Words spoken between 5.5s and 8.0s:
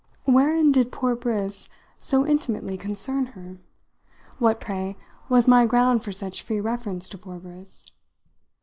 ground for such free reference to poor Briss?